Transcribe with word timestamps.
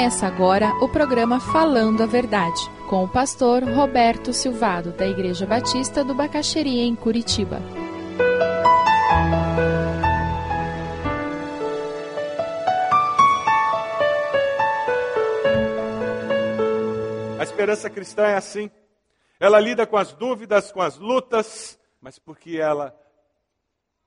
Começa 0.00 0.26
agora 0.26 0.74
o 0.82 0.88
programa 0.88 1.38
Falando 1.38 2.02
a 2.02 2.06
Verdade, 2.06 2.58
com 2.88 3.04
o 3.04 3.08
pastor 3.08 3.62
Roberto 3.62 4.32
Silvado, 4.32 4.92
da 4.92 5.06
Igreja 5.06 5.44
Batista 5.44 6.02
do 6.02 6.14
Bacaxeria, 6.14 6.84
em 6.84 6.96
Curitiba. 6.96 7.60
A 17.38 17.42
esperança 17.42 17.90
cristã 17.90 18.22
é 18.22 18.36
assim. 18.36 18.70
Ela 19.38 19.60
lida 19.60 19.86
com 19.86 19.98
as 19.98 20.14
dúvidas, 20.14 20.72
com 20.72 20.80
as 20.80 20.96
lutas, 20.96 21.78
mas 22.00 22.18
porque 22.18 22.56
ela 22.56 22.98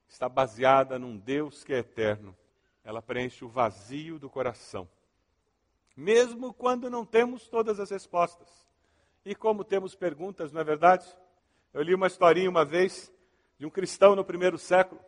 está 0.08 0.28
baseada 0.28 0.98
num 0.98 1.16
Deus 1.16 1.64
que 1.64 1.72
é 1.72 1.78
eterno, 1.78 2.36
ela 2.84 3.00
preenche 3.00 3.46
o 3.46 3.48
vazio 3.48 4.18
do 4.18 4.28
coração 4.28 4.90
mesmo 5.96 6.54
quando 6.54 6.90
não 6.90 7.06
temos 7.06 7.48
todas 7.48 7.80
as 7.80 7.92
respostas. 7.92 8.48
E 9.26 9.34
como 9.34 9.64
temos 9.64 9.96
perguntas, 9.96 10.52
não 10.52 10.62
é 10.62 10.64
verdade? 10.64 11.06
Eu 11.74 11.82
li 11.82 11.96
uma 11.96 12.08
historinha 12.08 12.50
uma 12.50 12.66
vez 12.66 13.12
de 13.58 13.66
um 13.66 13.70
cristão 13.70 14.16
no 14.16 14.26
primeiro 14.26 14.58
século. 14.58 15.00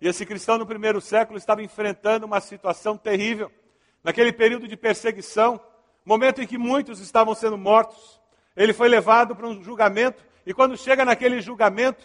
E 0.00 0.08
esse 0.08 0.24
cristão 0.26 0.58
no 0.58 0.66
primeiro 0.66 1.00
século 1.00 1.38
estava 1.38 1.62
enfrentando 1.62 2.26
uma 2.26 2.40
situação 2.40 2.96
terrível. 2.96 3.52
Naquele 4.02 4.32
período 4.32 4.66
de 4.66 4.76
perseguição, 4.76 5.60
momento 6.04 6.42
em 6.42 6.46
que 6.46 6.58
muitos 6.58 6.98
estavam 6.98 7.34
sendo 7.34 7.56
mortos, 7.56 8.20
ele 8.56 8.72
foi 8.72 8.88
levado 8.88 9.36
para 9.36 9.46
um 9.46 9.62
julgamento. 9.62 10.24
E 10.44 10.52
quando 10.52 10.76
chega 10.76 11.04
naquele 11.04 11.40
julgamento, 11.40 12.04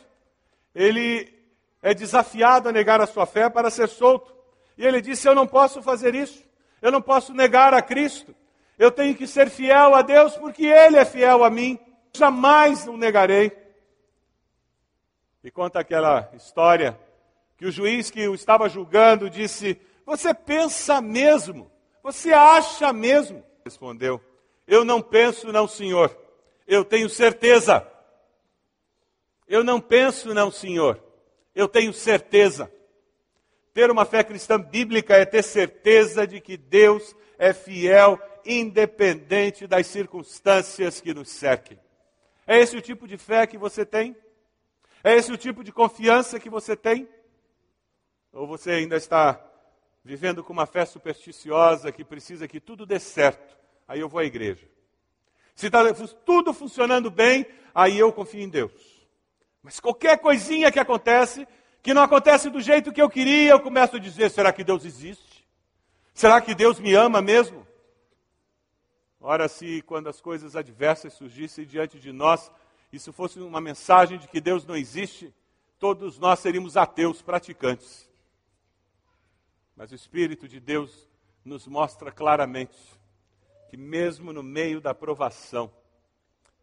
ele 0.75 1.33
é 1.81 1.93
desafiado 1.93 2.69
a 2.69 2.71
negar 2.71 3.01
a 3.01 3.07
sua 3.07 3.25
fé 3.25 3.49
para 3.49 3.69
ser 3.69 3.87
solto. 3.87 4.35
E 4.77 4.85
ele 4.85 5.01
disse: 5.01 5.27
Eu 5.27 5.33
não 5.33 5.47
posso 5.47 5.81
fazer 5.81 6.13
isso. 6.13 6.46
Eu 6.81 6.91
não 6.91 7.01
posso 7.01 7.33
negar 7.33 7.73
a 7.73 7.81
Cristo. 7.81 8.35
Eu 8.77 8.91
tenho 8.91 9.15
que 9.15 9.25
ser 9.25 9.49
fiel 9.49 9.95
a 9.95 10.01
Deus 10.01 10.35
porque 10.35 10.65
Ele 10.65 10.97
é 10.97 11.05
fiel 11.05 11.43
a 11.43 11.49
mim. 11.49 11.79
Jamais 12.15 12.87
o 12.87 12.95
negarei. 12.95 13.51
E 15.43 15.51
conta 15.51 15.79
aquela 15.79 16.29
história 16.33 16.97
que 17.57 17.65
o 17.65 17.71
juiz 17.71 18.11
que 18.11 18.27
o 18.27 18.35
estava 18.35 18.69
julgando 18.69 19.29
disse: 19.29 19.79
Você 20.05 20.33
pensa 20.33 21.01
mesmo? 21.01 21.71
Você 22.03 22.31
acha 22.31 22.93
mesmo? 22.93 23.43
Respondeu: 23.65 24.21
Eu 24.67 24.85
não 24.85 25.01
penso, 25.01 25.51
não, 25.51 25.67
senhor. 25.67 26.15
Eu 26.67 26.85
tenho 26.85 27.09
certeza. 27.09 27.85
Eu 29.47 29.63
não 29.63 29.79
penso, 29.79 30.33
não, 30.33 30.51
senhor. 30.51 31.01
Eu 31.55 31.67
tenho 31.67 31.93
certeza. 31.93 32.71
Ter 33.77 33.91
uma 33.91 34.05
fé 34.05 34.23
cristã 34.23 34.59
bíblica 34.59 35.15
é 35.15 35.23
ter 35.23 35.43
certeza 35.43 36.25
de 36.25 36.41
que 36.41 36.57
Deus 36.57 37.15
é 37.37 37.53
fiel, 37.53 38.19
independente 38.43 39.67
das 39.67 39.85
circunstâncias 39.85 40.99
que 40.99 41.13
nos 41.13 41.29
cerquem. 41.29 41.79
É 42.47 42.57
esse 42.59 42.75
o 42.75 42.81
tipo 42.81 43.07
de 43.07 43.19
fé 43.19 43.45
que 43.45 43.55
você 43.55 43.85
tem? 43.85 44.17
É 45.03 45.15
esse 45.15 45.31
o 45.31 45.37
tipo 45.37 45.63
de 45.63 45.71
confiança 45.71 46.39
que 46.39 46.49
você 46.49 46.75
tem? 46.75 47.07
Ou 48.33 48.47
você 48.47 48.71
ainda 48.71 48.95
está 48.95 49.39
vivendo 50.03 50.43
com 50.43 50.53
uma 50.53 50.65
fé 50.65 50.83
supersticiosa 50.83 51.91
que 51.91 52.03
precisa 52.03 52.47
que 52.47 52.59
tudo 52.59 52.83
dê 52.83 52.99
certo? 52.99 53.55
Aí 53.87 53.99
eu 53.99 54.09
vou 54.09 54.21
à 54.21 54.25
igreja. 54.25 54.67
Se 55.53 55.67
está 55.67 55.83
tudo 56.25 56.51
funcionando 56.51 57.11
bem, 57.11 57.45
aí 57.75 57.99
eu 57.99 58.11
confio 58.11 58.41
em 58.41 58.49
Deus. 58.49 59.07
Mas 59.61 59.79
qualquer 59.79 60.17
coisinha 60.17 60.71
que 60.71 60.79
acontece, 60.79 61.47
que 61.87 61.93
não 61.93 62.01
acontece 62.01 62.49
do 62.49 62.59
jeito 62.59 62.91
que 62.91 63.01
eu 63.01 63.09
queria, 63.09 63.51
eu 63.51 63.61
começo 63.61 63.95
a 63.95 63.99
dizer: 63.99 64.29
será 64.29 64.51
que 64.51 64.61
Deus 64.61 64.83
existe? 64.83 65.47
Será 66.13 66.41
que 66.41 66.53
Deus 66.53 66.81
me 66.81 66.93
ama 66.93 67.21
mesmo? 67.21 67.65
Ora, 69.21 69.47
se 69.47 69.81
quando 69.83 70.09
as 70.09 70.19
coisas 70.19 70.53
adversas 70.53 71.13
surgissem 71.13 71.65
diante 71.65 71.97
de 71.97 72.11
nós, 72.11 72.51
isso 72.91 73.13
fosse 73.13 73.39
uma 73.39 73.61
mensagem 73.61 74.17
de 74.17 74.27
que 74.27 74.41
Deus 74.41 74.65
não 74.65 74.75
existe, 74.75 75.33
todos 75.79 76.19
nós 76.19 76.39
seríamos 76.39 76.75
ateus 76.75 77.21
praticantes. 77.21 78.09
Mas 79.73 79.89
o 79.89 79.95
Espírito 79.95 80.45
de 80.45 80.59
Deus 80.59 81.07
nos 81.45 81.67
mostra 81.67 82.11
claramente 82.11 82.77
que, 83.69 83.77
mesmo 83.77 84.33
no 84.33 84.43
meio 84.43 84.81
da 84.81 84.93
provação, 84.93 85.71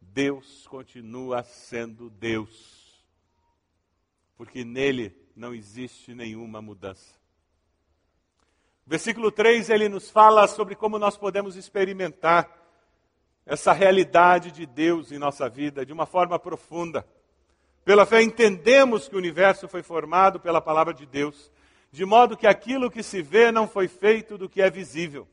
Deus 0.03 0.67
continua 0.67 1.43
sendo 1.43 2.11
Deus 2.11 2.84
porque 4.45 4.63
nele 4.63 5.17
não 5.35 5.55
existe 5.55 6.15
nenhuma 6.15 6.61
mudança. 6.61 7.15
Versículo 8.87 9.33
3 9.33 9.71
ele 9.71 9.89
nos 9.89 10.11
fala 10.11 10.47
sobre 10.47 10.75
como 10.75 10.99
nós 10.99 11.17
podemos 11.17 11.57
experimentar 11.57 12.47
essa 13.47 13.73
realidade 13.73 14.53
de 14.53 14.67
Deus 14.67 15.11
em 15.11 15.19
nossa 15.19 15.49
vida 15.49 15.87
de 15.87 15.95
uma 15.95 16.05
forma 16.05 16.39
profunda. 16.39 17.09
Pela 17.87 18.05
fé 18.05 18.23
entendemos 18.23 19.09
que 19.09 19.15
o 19.15 19.19
universo 19.19 19.67
foi 19.67 19.83
formado 19.83 20.39
pela 20.39 20.61
palavra 20.61 20.93
de 20.93 21.07
Deus, 21.07 21.51
de 21.91 22.05
modo 22.05 22.37
que 22.37 22.47
aquilo 22.47 22.91
que 22.91 23.03
se 23.03 23.23
vê 23.23 23.51
não 23.51 23.67
foi 23.67 23.89
feito 23.89 24.37
do 24.37 24.47
que 24.47 24.61
é 24.61 24.69
visível. 24.69 25.27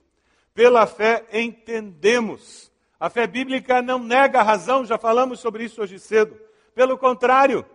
Pela 0.54 0.88
fé 0.88 1.26
entendemos. 1.34 2.72
A 2.98 3.10
fé 3.10 3.28
bíblica 3.28 3.82
não 3.82 4.00
nega 4.00 4.40
a 4.40 4.44
razão, 4.44 4.86
já 4.86 4.98
falamos 4.98 5.42
sobre 5.42 5.66
isso 5.66 5.82
hoje 5.82 6.00
cedo. 6.00 6.40
Pelo 6.74 6.98
contrário, 6.98 7.66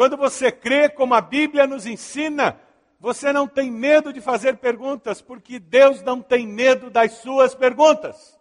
quando 0.00 0.16
você 0.16 0.50
crê 0.50 0.88
como 0.88 1.12
a 1.12 1.20
Bíblia 1.20 1.66
nos 1.66 1.84
ensina, 1.84 2.58
você 2.98 3.34
não 3.34 3.46
tem 3.46 3.70
medo 3.70 4.14
de 4.14 4.20
fazer 4.22 4.56
perguntas, 4.56 5.20
porque 5.20 5.58
Deus 5.58 6.00
não 6.00 6.22
tem 6.22 6.46
medo 6.46 6.88
das 6.88 7.18
suas 7.18 7.54
perguntas. 7.54 8.40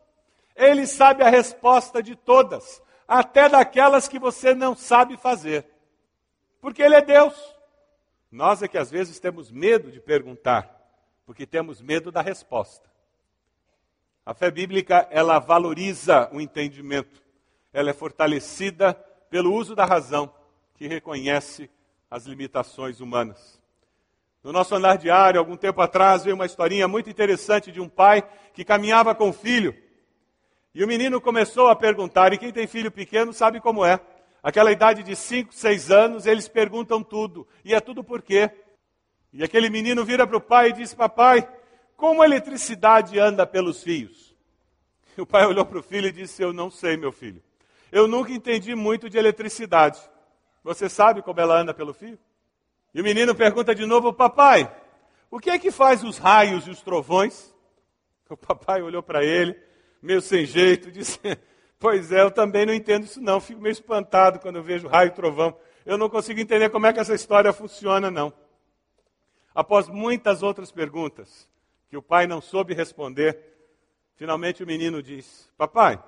Ele 0.56 0.88
sabe 0.88 1.22
a 1.22 1.28
resposta 1.28 2.02
de 2.02 2.16
todas, 2.16 2.81
até 3.06 3.50
daquelas 3.50 4.08
que 4.08 4.18
você 4.18 4.56
não 4.56 4.74
sabe 4.74 5.18
fazer. 5.18 5.66
Porque 6.62 6.81
Ele 6.81 6.96
é 6.96 7.02
Deus. 7.02 7.36
Nós 8.31 8.64
é 8.64 8.68
que 8.69 8.78
às 8.78 8.90
vezes 8.90 9.19
temos 9.19 9.52
medo 9.52 9.92
de 9.92 10.00
perguntar, 10.00 10.74
porque 11.25 11.46
temos 11.46 11.81
medo 11.81 12.09
da 12.09 12.22
resposta. 12.22 12.90
A 14.25 14.34
fé 14.34 14.50
bíblica, 14.50 15.09
ela 15.12 15.40
valoriza 15.40 16.30
o 16.31 16.40
entendimento. 16.40 17.22
Ela 17.74 17.90
é 17.90 17.94
fortalecida 17.94 18.94
pelo 19.30 19.53
uso 19.53 19.75
da 19.75 19.84
razão 19.84 20.38
que 20.79 20.88
reconhece 20.88 21.69
as 22.09 22.25
limitações 22.25 23.01
humanas. 23.01 23.62
No 24.41 24.53
nosso 24.53 24.73
andar 24.73 24.97
diário, 24.97 25.38
algum 25.38 25.57
tempo 25.57 25.81
atrás, 25.81 26.23
veio 26.23 26.38
uma 26.38 26.45
historinha 26.45 26.88
muito 26.88 27.09
interessante 27.09 27.69
de 27.69 27.81
um 27.81 27.90
pai 27.90 28.23
que 28.53 28.63
caminhava 28.63 29.13
com 29.13 29.28
o 29.28 29.34
filho. 29.34 29.75
E 30.73 30.81
o 30.81 30.88
menino 30.88 31.19
começou 31.19 31.68
a 31.68 31.75
perguntar, 31.75 32.31
e 32.31 32.38
quem 32.38 32.53
tem 32.53 32.66
filho 32.66 32.89
pequeno 32.89 33.34
sabe 33.34 33.59
como 33.59 33.84
é. 33.84 34.00
Aquela 34.41 34.72
idade 34.72 35.03
de 35.03 35.18
5, 35.18 35.53
6 35.53 35.91
anos, 35.91 36.25
eles 36.25 36.47
perguntam 36.47 37.03
tudo. 37.03 37.45
E 37.66 37.73
é 37.73 37.81
tudo 37.81 38.01
por 38.01 38.22
quê? 38.22 38.50
E 39.34 39.44
aquele 39.44 39.69
menino 39.69 40.06
vira 40.06 40.25
para 40.25 40.38
o 40.38 40.41
pai 40.41 40.69
e 40.69 40.73
diz: 40.73 40.94
Papai, 40.94 41.45
como 41.97 42.22
a 42.22 42.25
eletricidade 42.25 43.19
anda 43.19 43.45
pelos 43.45 43.84
fios? 43.84 44.34
E 45.18 45.22
o 45.22 45.25
pai 45.25 45.45
olhou 45.45 45.66
para 45.66 45.79
o 45.79 45.84
filho 45.84 46.07
e 46.07 46.13
disse: 46.13 46.41
Eu 46.41 46.53
não 46.53 46.72
sei, 46.72 46.95
meu 46.95 47.12
filho. 47.12 47.44
Eu 47.91 48.07
nunca 48.07 48.31
entendi 48.31 48.73
muito 48.75 49.09
de 49.09 49.18
eletricidade. 49.18 50.00
Você 50.64 50.90
sabe 50.90 51.22
como 51.22 51.40
ela 51.40 51.59
anda 51.59 51.74
pelo 51.74 51.94
fio? 51.94 52.18
E 52.94 53.02
o 53.02 53.03
menino 53.03 53.36
pergunta 53.36 53.74
de 53.74 53.86
novo, 53.86 54.12
papai, 54.12 54.72
o 55.30 55.40
que 55.40 55.50
é 55.50 55.59
que 55.59 55.72
faz 55.72 56.03
os 56.03 56.18
raios 56.18 56.68
e 56.68 56.72
os 56.72 56.81
trovões? 56.81 57.53
O 58.30 58.38
papai 58.38 58.81
olhou 58.81 59.02
para 59.02 59.24
ele, 59.24 59.59
meio 60.02 60.22
sem 60.22 60.46
jeito, 60.46 60.90
disse, 60.92 61.19
pois 61.80 62.12
é, 62.12 62.22
eu 62.22 62.31
também 62.31 62.66
não 62.66 62.74
entendo 62.74 63.06
isso 63.06 63.22
não, 63.22 63.40
fico 63.40 63.62
meio 63.62 63.74
espantado 63.74 64.39
quando 64.39 64.57
eu 64.57 64.63
vejo 64.63 64.88
raio 64.88 65.07
e 65.10 65.13
trovão. 65.13 65.57
Eu 65.86 65.98
não 65.98 66.10
consigo 66.10 66.39
entender 66.39 66.69
como 66.69 66.86
é 66.86 66.94
que 66.94 67.00
essa 67.00 67.16
história 67.16 67.51
funciona, 67.54 68.12
não. 68.12 68.33
Após 69.54 69.88
muitas 69.88 70.44
outras 70.44 70.72
perguntas, 70.72 71.50
que 71.89 71.98
o 71.98 72.01
pai 72.01 72.28
não 72.28 72.39
soube 72.39 72.74
responder, 72.74 73.38
finalmente 74.16 74.63
o 74.63 74.68
menino 74.68 75.01
disse, 75.01 75.50
papai, 75.57 76.01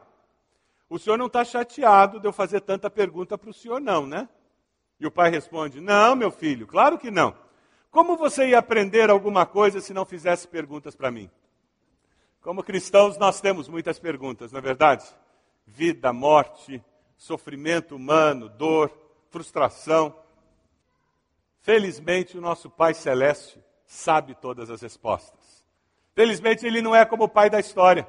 o 0.87 0.99
senhor 0.99 1.17
não 1.17 1.27
está 1.27 1.43
chateado 1.43 2.19
de 2.19 2.27
eu 2.27 2.33
fazer 2.33 2.61
tanta 2.61 2.89
pergunta 2.89 3.37
para 3.37 3.49
o 3.49 3.53
senhor, 3.53 3.79
não, 3.79 4.05
né? 4.05 4.29
E 5.01 5.07
o 5.07 5.11
pai 5.11 5.31
responde: 5.31 5.81
Não, 5.81 6.15
meu 6.15 6.29
filho, 6.29 6.67
claro 6.67 6.99
que 6.99 7.09
não. 7.09 7.35
Como 7.89 8.15
você 8.15 8.49
ia 8.49 8.59
aprender 8.59 9.09
alguma 9.09 9.47
coisa 9.47 9.81
se 9.81 9.95
não 9.95 10.05
fizesse 10.05 10.47
perguntas 10.47 10.95
para 10.95 11.09
mim? 11.09 11.29
Como 12.39 12.63
cristãos, 12.63 13.17
nós 13.17 13.41
temos 13.41 13.67
muitas 13.67 13.97
perguntas, 13.97 14.51
não 14.51 14.59
é 14.59 14.61
verdade? 14.61 15.03
Vida, 15.65 16.13
morte, 16.13 16.83
sofrimento 17.17 17.95
humano, 17.95 18.47
dor, 18.47 18.95
frustração. 19.31 20.15
Felizmente, 21.61 22.37
o 22.37 22.41
nosso 22.41 22.69
Pai 22.69 22.93
Celeste 22.93 23.59
sabe 23.85 24.35
todas 24.35 24.69
as 24.69 24.81
respostas. 24.81 25.65
Felizmente, 26.13 26.65
ele 26.65 26.81
não 26.81 26.95
é 26.95 27.05
como 27.05 27.23
o 27.23 27.29
pai 27.29 27.49
da 27.49 27.59
história. 27.59 28.07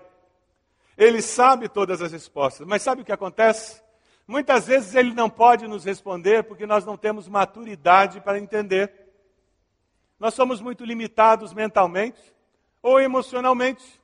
Ele 0.96 1.22
sabe 1.22 1.68
todas 1.68 2.02
as 2.02 2.12
respostas. 2.12 2.66
Mas 2.66 2.82
sabe 2.82 3.02
o 3.02 3.04
que 3.04 3.12
acontece? 3.12 3.82
Muitas 4.32 4.67
vezes 4.67 4.94
ele 4.94 5.12
não 5.12 5.29
pode 5.29 5.69
nos 5.69 5.84
responder 5.84 6.43
porque 6.44 6.64
nós 6.64 6.87
não 6.87 6.96
temos 6.96 7.29
maturidade 7.29 8.19
para 8.19 8.38
entender. 8.38 8.90
Nós 10.19 10.32
somos 10.32 10.58
muito 10.58 10.87
limitados 10.87 11.52
mentalmente 11.52 12.19
ou 12.82 12.99
emocionalmente. 12.99 14.00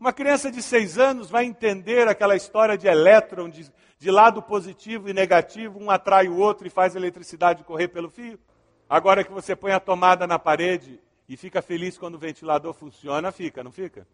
Uma 0.00 0.10
criança 0.10 0.50
de 0.50 0.62
seis 0.62 0.96
anos 0.96 1.28
vai 1.28 1.44
entender 1.44 2.08
aquela 2.08 2.34
história 2.34 2.78
de 2.78 2.86
elétron, 2.86 3.50
de, 3.50 3.70
de 3.98 4.10
lado 4.10 4.40
positivo 4.40 5.10
e 5.10 5.12
negativo, 5.12 5.78
um 5.78 5.90
atrai 5.90 6.28
o 6.28 6.38
outro 6.38 6.66
e 6.66 6.70
faz 6.70 6.96
a 6.96 6.98
eletricidade 6.98 7.62
correr 7.62 7.88
pelo 7.88 8.08
fio? 8.08 8.40
Agora 8.88 9.22
que 9.22 9.30
você 9.30 9.54
põe 9.54 9.72
a 9.72 9.78
tomada 9.78 10.26
na 10.26 10.38
parede 10.38 10.98
e 11.28 11.36
fica 11.36 11.60
feliz 11.60 11.98
quando 11.98 12.14
o 12.14 12.18
ventilador 12.18 12.72
funciona, 12.72 13.30
fica, 13.30 13.62
não 13.62 13.70
fica? 13.70 14.06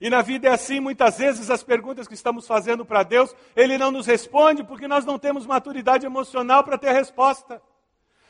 E 0.00 0.10
na 0.10 0.20
vida 0.20 0.48
é 0.48 0.52
assim, 0.52 0.78
muitas 0.78 1.16
vezes 1.16 1.50
as 1.50 1.62
perguntas 1.62 2.06
que 2.06 2.14
estamos 2.14 2.46
fazendo 2.46 2.84
para 2.84 3.02
Deus, 3.02 3.34
Ele 3.54 3.78
não 3.78 3.90
nos 3.90 4.06
responde 4.06 4.62
porque 4.62 4.86
nós 4.86 5.04
não 5.04 5.18
temos 5.18 5.46
maturidade 5.46 6.04
emocional 6.04 6.62
para 6.62 6.76
ter 6.76 6.88
a 6.88 6.92
resposta. 6.92 7.62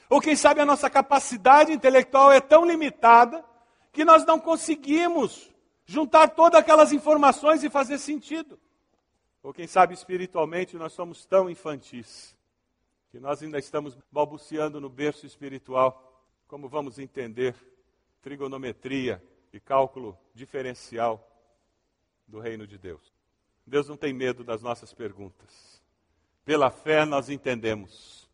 Ou 0.08 0.20
quem 0.20 0.36
sabe 0.36 0.60
a 0.60 0.66
nossa 0.66 0.88
capacidade 0.88 1.72
intelectual 1.72 2.30
é 2.30 2.40
tão 2.40 2.64
limitada 2.64 3.44
que 3.92 4.04
nós 4.04 4.24
não 4.24 4.38
conseguimos 4.38 5.50
juntar 5.84 6.28
todas 6.28 6.60
aquelas 6.60 6.92
informações 6.92 7.64
e 7.64 7.70
fazer 7.70 7.98
sentido. 7.98 8.58
Ou 9.42 9.52
quem 9.52 9.66
sabe 9.66 9.94
espiritualmente 9.94 10.76
nós 10.76 10.92
somos 10.92 11.24
tão 11.26 11.50
infantis 11.50 12.36
que 13.10 13.18
nós 13.18 13.42
ainda 13.42 13.58
estamos 13.58 13.98
balbuciando 14.10 14.80
no 14.80 14.88
berço 14.88 15.26
espiritual. 15.26 16.22
Como 16.46 16.68
vamos 16.68 16.98
entender 16.98 17.56
trigonometria 18.22 19.22
e 19.52 19.58
cálculo 19.58 20.16
diferencial 20.34 21.35
do 22.26 22.40
reino 22.40 22.66
de 22.66 22.78
Deus? 22.78 23.12
Deus 23.66 23.88
não 23.88 23.96
tem 23.96 24.12
medo 24.12 24.44
das 24.44 24.62
nossas 24.62 24.92
perguntas. 24.92 25.82
Pela 26.44 26.70
fé 26.70 27.04
nós 27.04 27.28
entendemos 27.28 28.26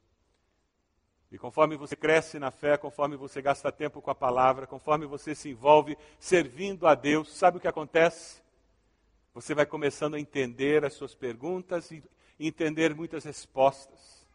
e 1.33 1.39
conforme 1.39 1.79
você 1.79 1.97
cresce 1.97 2.39
na 2.39 2.51
fé, 2.51 2.77
conforme 2.77 3.17
você 3.17 3.41
gasta 3.41 3.73
tempo 3.73 4.03
com 4.03 4.11
a 4.11 4.15
palavra, 4.15 4.67
conforme 4.67 5.07
você 5.07 5.35
se 5.35 5.49
envolve 5.49 5.97
servindo 6.19 6.87
a 6.87 6.95
Deus, 6.95 7.33
sabe 7.33 7.57
o 7.57 7.61
que 7.61 7.67
acontece? 7.67 8.43
Você 9.33 9.55
vai 9.55 9.65
começando 9.65 10.15
a 10.15 10.21
entender 10.21 10.85
as 10.85 10.93
suas 10.93 11.15
perguntas 11.15 11.91
e 11.91 12.05
entender 12.39 12.95
muitas 12.95 13.25
respostas. 13.25 14.27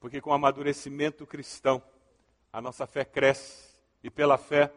Porque 0.00 0.22
com 0.22 0.30
o 0.30 0.32
amadurecimento 0.32 1.26
cristão, 1.26 1.82
a 2.50 2.58
nossa 2.58 2.86
fé 2.86 3.04
cresce 3.04 3.76
e 4.02 4.08
pela 4.08 4.38
fé 4.38 4.72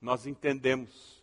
nós 0.00 0.26
entendemos. 0.26 1.17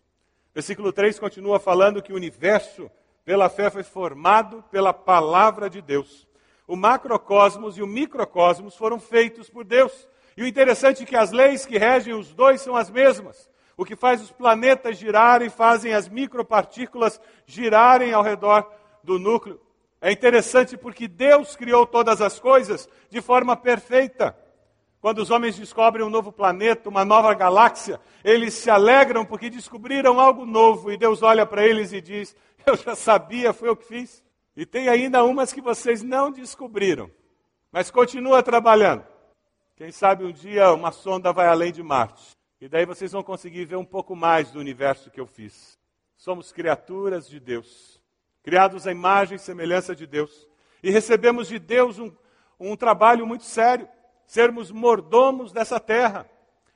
Versículo 0.55 0.93
3 0.93 1.19
continua 1.19 1.59
falando 1.59 2.01
que 2.01 2.13
o 2.13 2.15
universo, 2.15 2.89
pela 3.25 3.49
fé, 3.49 3.69
foi 3.69 3.83
formado 3.83 4.63
pela 4.71 4.93
palavra 4.93 5.69
de 5.69 5.81
Deus. 5.81 6.25
O 6.65 6.77
macrocosmos 6.77 7.77
e 7.77 7.81
o 7.81 7.87
microcosmos 7.87 8.73
foram 8.73 8.97
feitos 8.97 9.49
por 9.49 9.65
Deus. 9.65 10.07
E 10.37 10.41
o 10.41 10.47
interessante 10.47 11.03
é 11.03 11.05
que 11.05 11.17
as 11.17 11.33
leis 11.33 11.65
que 11.65 11.77
regem 11.77 12.13
os 12.13 12.33
dois 12.33 12.61
são 12.61 12.73
as 12.73 12.89
mesmas. 12.89 13.49
O 13.75 13.83
que 13.83 13.97
faz 13.97 14.21
os 14.21 14.31
planetas 14.31 14.97
girarem 14.97 15.49
fazem 15.49 15.93
as 15.93 16.07
micropartículas 16.07 17.19
girarem 17.45 18.13
ao 18.13 18.23
redor 18.23 18.65
do 19.03 19.19
núcleo. 19.19 19.59
É 19.99 20.09
interessante 20.09 20.77
porque 20.77 21.05
Deus 21.05 21.57
criou 21.57 21.85
todas 21.85 22.21
as 22.21 22.39
coisas 22.39 22.87
de 23.09 23.21
forma 23.21 23.57
perfeita. 23.57 24.33
Quando 25.05 25.19
os 25.19 25.29
homens 25.29 25.55
descobrem 25.55 26.03
um 26.03 26.09
novo 26.09 26.31
planeta, 26.31 26.89
uma 26.89 27.05
nova 27.05 27.31
galáxia, 27.35 28.01
eles 28.23 28.55
se 28.55 28.71
alegram 28.71 29.23
porque 29.23 29.51
descobriram 29.51 30.19
algo 30.19 30.47
novo 30.47 30.91
e 30.91 30.97
Deus 30.97 31.21
olha 31.21 31.45
para 31.45 31.63
eles 31.63 31.93
e 31.93 32.01
diz: 32.01 32.35
Eu 32.65 32.75
já 32.75 32.95
sabia, 32.95 33.53
foi 33.53 33.69
o 33.69 33.75
que 33.75 33.85
fiz. 33.85 34.23
E 34.57 34.65
tem 34.65 34.89
ainda 34.89 35.23
umas 35.23 35.53
que 35.53 35.61
vocês 35.61 36.01
não 36.01 36.31
descobriram, 36.31 37.11
mas 37.71 37.91
continua 37.91 38.41
trabalhando. 38.41 39.05
Quem 39.75 39.91
sabe 39.91 40.25
um 40.25 40.31
dia 40.31 40.73
uma 40.73 40.91
sonda 40.91 41.31
vai 41.31 41.45
além 41.45 41.71
de 41.71 41.83
Marte. 41.83 42.31
E 42.59 42.67
daí 42.67 42.87
vocês 42.87 43.11
vão 43.11 43.21
conseguir 43.21 43.65
ver 43.65 43.75
um 43.75 43.85
pouco 43.85 44.15
mais 44.15 44.49
do 44.49 44.59
universo 44.59 45.11
que 45.11 45.21
eu 45.21 45.27
fiz. 45.27 45.77
Somos 46.17 46.51
criaturas 46.51 47.29
de 47.29 47.39
Deus, 47.39 48.01
criados 48.41 48.87
à 48.87 48.91
imagem 48.91 49.35
e 49.35 49.39
semelhança 49.39 49.95
de 49.95 50.07
Deus. 50.07 50.47
E 50.81 50.89
recebemos 50.89 51.47
de 51.47 51.59
Deus 51.59 51.99
um, 51.99 52.11
um 52.59 52.75
trabalho 52.75 53.27
muito 53.27 53.43
sério: 53.43 53.87
sermos 54.25 54.71
mordomos 54.71 55.51
dessa 55.51 55.79
terra. 55.79 56.29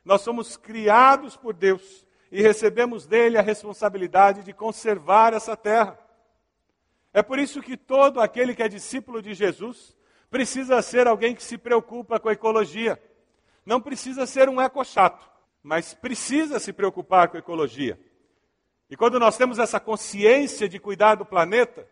Nós 0.03 0.21
somos 0.21 0.57
criados 0.57 1.35
por 1.35 1.53
Deus 1.53 2.05
e 2.31 2.41
recebemos 2.41 3.05
dele 3.05 3.37
a 3.37 3.41
responsabilidade 3.41 4.43
de 4.43 4.53
conservar 4.53 5.33
essa 5.33 5.57
terra. 5.57 5.99
É 7.13 7.23
por 7.23 7.39
isso 7.39 7.61
que 7.61 7.75
todo 7.75 8.21
aquele 8.21 8.53
que 8.53 8.63
é 8.63 8.67
discípulo 8.67 9.21
de 9.21 9.33
Jesus 9.33 9.95
precisa 10.29 10.81
ser 10.81 11.07
alguém 11.07 11.33
que 11.33 11.43
se 11.43 11.57
preocupa 11.57 12.19
com 12.19 12.29
a 12.29 12.33
ecologia. 12.33 13.01
Não 13.65 13.81
precisa 13.81 14.25
ser 14.25 14.47
um 14.47 14.61
ecochato, 14.61 15.29
mas 15.63 15.93
precisa 15.93 16.59
se 16.59 16.71
preocupar 16.71 17.29
com 17.29 17.37
a 17.37 17.39
ecologia. 17.39 17.99
E 18.89 18.95
quando 18.95 19.19
nós 19.19 19.37
temos 19.37 19.59
essa 19.59 19.79
consciência 19.79 20.67
de 20.67 20.79
cuidar 20.79 21.15
do 21.15 21.25
planeta, 21.25 21.87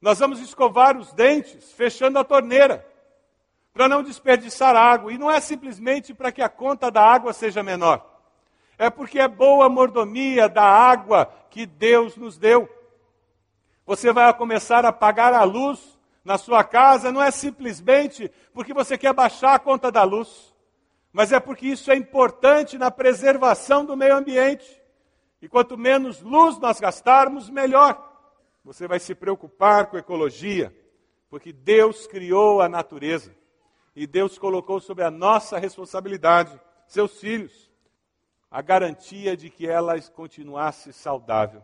nós 0.00 0.18
vamos 0.18 0.40
escovar 0.40 0.98
os 0.98 1.12
dentes 1.12 1.72
fechando 1.72 2.18
a 2.18 2.24
torneira, 2.24 2.86
para 3.74 3.88
não 3.88 4.04
desperdiçar 4.04 4.76
água. 4.76 5.12
E 5.12 5.18
não 5.18 5.28
é 5.28 5.40
simplesmente 5.40 6.14
para 6.14 6.30
que 6.30 6.40
a 6.40 6.48
conta 6.48 6.90
da 6.90 7.02
água 7.02 7.32
seja 7.32 7.62
menor. 7.62 8.08
É 8.78 8.88
porque 8.88 9.18
é 9.18 9.26
boa 9.26 9.68
mordomia 9.68 10.48
da 10.48 10.62
água 10.62 11.26
que 11.50 11.66
Deus 11.66 12.16
nos 12.16 12.38
deu. 12.38 12.68
Você 13.84 14.12
vai 14.12 14.32
começar 14.32 14.84
a 14.84 14.92
pagar 14.92 15.34
a 15.34 15.42
luz 15.42 15.98
na 16.24 16.38
sua 16.38 16.64
casa, 16.64 17.12
não 17.12 17.20
é 17.20 17.30
simplesmente 17.30 18.30
porque 18.54 18.72
você 18.72 18.96
quer 18.96 19.12
baixar 19.12 19.54
a 19.54 19.58
conta 19.58 19.92
da 19.92 20.02
luz, 20.04 20.54
mas 21.12 21.32
é 21.32 21.38
porque 21.38 21.66
isso 21.66 21.90
é 21.90 21.96
importante 21.96 22.78
na 22.78 22.90
preservação 22.90 23.84
do 23.84 23.94
meio 23.94 24.16
ambiente. 24.16 24.80
E 25.42 25.48
quanto 25.48 25.76
menos 25.76 26.22
luz 26.22 26.58
nós 26.58 26.80
gastarmos, 26.80 27.50
melhor. 27.50 28.12
Você 28.64 28.88
vai 28.88 28.98
se 28.98 29.14
preocupar 29.14 29.88
com 29.88 29.98
ecologia, 29.98 30.74
porque 31.28 31.52
Deus 31.52 32.06
criou 32.06 32.62
a 32.62 32.68
natureza 32.68 33.36
e 33.94 34.06
Deus 34.06 34.38
colocou 34.38 34.80
sobre 34.80 35.04
a 35.04 35.10
nossa 35.10 35.58
responsabilidade, 35.58 36.60
seus 36.86 37.20
filhos, 37.20 37.70
a 38.50 38.60
garantia 38.60 39.36
de 39.36 39.50
que 39.50 39.66
ela 39.66 40.00
continuasse 40.00 40.92
saudável. 40.92 41.62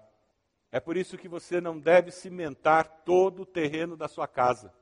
É 0.72 0.78
por 0.78 0.96
isso 0.96 1.18
que 1.18 1.28
você 1.28 1.60
não 1.60 1.78
deve 1.78 2.10
cimentar 2.10 3.02
todo 3.04 3.42
o 3.42 3.46
terreno 3.46 3.96
da 3.96 4.06
sua 4.06 4.28
casa. 4.28 4.72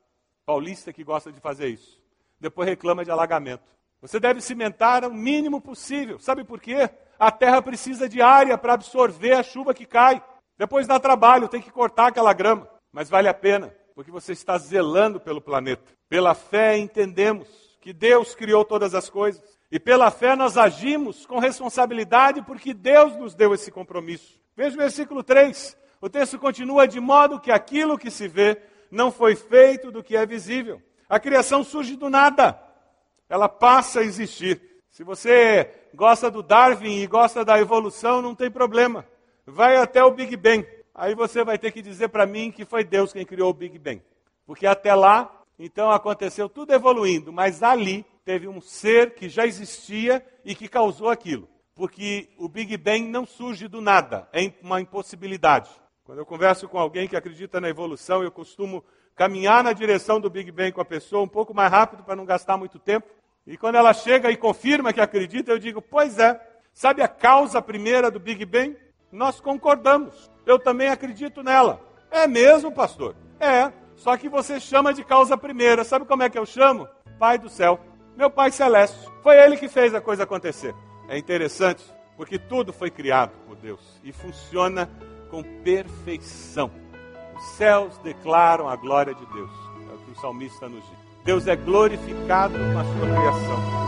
Paulista 0.45 0.93
que 0.93 1.03
gosta 1.03 1.33
de 1.33 1.41
fazer 1.41 1.69
isso. 1.69 2.03
Depois 2.39 2.69
reclama 2.69 3.05
de 3.05 3.11
alagamento. 3.11 3.65
Você 4.01 4.21
deve 4.21 4.41
cimentar 4.41 5.05
o 5.05 5.13
mínimo 5.13 5.61
possível. 5.61 6.19
Sabe 6.19 6.45
por 6.45 6.61
quê? 6.61 6.91
A 7.19 7.33
terra 7.33 7.61
precisa 7.61 8.09
de 8.09 8.23
área 8.23 8.57
para 8.57 8.75
absorver 8.75 9.33
a 9.33 9.43
chuva 9.43 9.75
que 9.75 9.87
cai. 9.87 10.23
Depois 10.57 10.87
dá 10.87 11.01
trabalho, 11.01 11.49
tem 11.49 11.61
que 11.61 11.71
cortar 11.71 12.09
aquela 12.09 12.33
grama. 12.33 12.69
Mas 12.93 13.09
vale 13.09 13.29
a 13.29 13.35
pena, 13.35 13.75
porque 13.99 14.13
você 14.13 14.31
está 14.31 14.57
zelando 14.57 15.19
pelo 15.19 15.41
planeta. 15.41 15.93
Pela 16.09 16.33
fé 16.33 16.79
entendemos 16.79 17.49
que 17.81 17.93
Deus 17.93 18.33
criou 18.33 18.65
todas 18.65 18.95
as 18.95 19.11
coisas. 19.11 19.43
E 19.73 19.81
pela 19.81 20.09
fé 20.09 20.37
nós 20.37 20.57
agimos 20.57 21.27
com 21.27 21.41
responsabilidade 21.41 22.41
porque 22.43 22.73
Deus 22.73 23.17
nos 23.17 23.35
deu 23.35 23.53
esse 23.53 23.73
compromisso. 23.73 24.41
Veja 24.57 24.77
o 24.77 24.79
versículo 24.79 25.25
3. 25.25 25.77
O 26.01 26.09
texto 26.09 26.39
continua 26.39 26.87
de 26.87 27.01
modo 27.01 27.41
que 27.41 27.51
aquilo 27.51 27.99
que 27.99 28.09
se 28.09 28.29
vê 28.29 28.63
não 28.89 29.11
foi 29.11 29.35
feito 29.35 29.91
do 29.91 30.01
que 30.01 30.17
é 30.17 30.25
visível. 30.25 30.81
A 31.09 31.19
criação 31.19 31.65
surge 31.65 31.97
do 31.97 32.09
nada. 32.09 32.57
Ela 33.29 33.49
passa 33.49 33.99
a 33.99 34.05
existir. 34.05 34.63
Se 34.93 35.03
você 35.03 35.73
gosta 35.93 36.31
do 36.31 36.41
Darwin 36.41 37.01
e 37.01 37.07
gosta 37.09 37.45
da 37.45 37.59
evolução, 37.59 38.23
não 38.23 38.33
tem 38.33 38.49
problema. 38.49 39.05
Vai 39.45 39.77
até 39.77 40.05
o 40.05 40.13
Big 40.13 40.37
Bang. 40.37 40.65
Aí 40.99 41.15
você 41.15 41.45
vai 41.45 41.57
ter 41.57 41.71
que 41.71 41.81
dizer 41.81 42.09
para 42.09 42.27
mim 42.27 42.51
que 42.51 42.65
foi 42.65 42.83
Deus 42.83 43.13
quem 43.13 43.25
criou 43.25 43.51
o 43.51 43.55
Big 43.55 43.79
Bang. 43.79 44.03
Porque 44.45 44.67
até 44.67 44.93
lá, 44.93 45.31
então 45.57 45.93
aconteceu 45.93 46.49
tudo 46.49 46.75
evoluindo, 46.75 47.33
mas 47.33 47.63
ali 47.63 48.05
teve 48.25 48.49
um 48.49 48.61
ser 48.61 49.15
que 49.15 49.29
já 49.29 49.47
existia 49.47 50.27
e 50.45 50.57
que 50.57 50.67
causou 50.67 51.09
aquilo. 51.09 51.49
Porque 51.73 52.29
o 52.37 52.49
Big 52.49 52.77
Bang 52.77 53.03
não 53.03 53.25
surge 53.25 53.69
do 53.69 53.81
nada, 53.81 54.29
é 54.33 54.53
uma 54.61 54.81
impossibilidade. 54.81 55.71
Quando 56.03 56.19
eu 56.19 56.27
converso 56.27 56.69
com 56.69 56.81
alguém 56.81 57.07
que 57.07 57.15
acredita 57.15 57.61
na 57.61 57.69
evolução, 57.69 58.25
eu 58.25 58.33
costumo 58.33 58.85
caminhar 59.15 59.63
na 59.63 59.73
direção 59.73 60.21
do 60.21 60.29
Big 60.29 60.51
Bang 60.51 60.73
com 60.73 60.81
a 60.81 60.85
pessoa 60.85 61.23
um 61.23 61.29
pouco 61.29 61.55
mais 61.55 61.71
rápido 61.71 62.03
para 62.03 62.17
não 62.17 62.25
gastar 62.25 62.57
muito 62.57 62.81
tempo. 62.81 63.07
E 63.47 63.57
quando 63.57 63.77
ela 63.77 63.95
chega 63.95 64.33
e 64.33 64.37
confirma 64.37 64.93
que 64.93 65.01
acredita, 65.01 65.53
eu 65.53 65.61
digo: 65.61 65.81
Pois 65.81 66.19
é, 66.19 66.41
sabe 66.73 67.03
a 67.03 67.09
causa 67.09 67.63
primeira 67.63 68.11
do 68.11 68.19
Big 68.19 68.45
Bang? 68.45 68.77
Nós 69.13 69.41
concordamos. 69.41 70.29
Eu 70.49 70.59
também 70.59 70.89
acredito 70.89 71.43
nela. 71.43 71.79
É 72.11 72.27
mesmo, 72.27 72.73
pastor? 72.73 73.15
É. 73.39 73.71
Só 73.95 74.17
que 74.17 74.31
você 74.31 74.59
chama 74.59 74.95
de 74.95 75.05
causa 75.05 75.37
primeira. 75.37 75.85
Sabe 75.85 76.07
como 76.07 76.23
é 76.23 76.31
que 76.31 76.39
eu 76.39 76.47
chamo? 76.47 76.89
Pai 77.19 77.37
do 77.37 77.51
céu. 77.51 77.79
Meu 78.17 78.31
Pai 78.31 78.51
Celeste. 78.51 78.99
Foi 79.23 79.37
ele 79.37 79.59
que 79.59 79.69
fez 79.69 79.95
a 79.95 80.01
coisa 80.01 80.23
acontecer. 80.23 80.75
É 81.07 81.19
interessante, 81.19 81.85
porque 82.17 82.39
tudo 82.39 82.73
foi 82.73 82.91
criado 82.91 83.33
por 83.47 83.57
Deus 83.57 84.01
e 84.03 84.11
funciona 84.11 84.89
com 85.31 85.43
perfeição. 85.63 86.71
Os 87.37 87.45
céus 87.51 87.99
declaram 87.99 88.71
a 88.71 88.77
glória 88.77 89.15
de 89.15 89.27
Deus. 89.27 89.51
É 89.91 89.95
o 89.95 89.99
que 89.99 90.13
o 90.13 90.21
salmista 90.21 90.67
nos 90.67 90.83
diz. 90.83 90.99
Deus 91.25 91.47
é 91.47 91.57
glorificado 91.57 92.57
na 92.57 92.85
sua 92.85 93.07
criação. 93.07 93.88